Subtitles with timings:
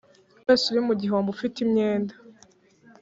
[0.45, 2.13] wese uri mu gihombo ufite imyenda